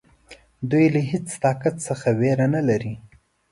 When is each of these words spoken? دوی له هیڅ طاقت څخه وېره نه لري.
دوی 0.71 0.85
له 0.95 1.01
هیڅ 1.11 1.27
طاقت 1.43 1.75
څخه 1.87 2.07
وېره 2.19 2.47
نه 2.55 2.61
لري. 2.69 2.93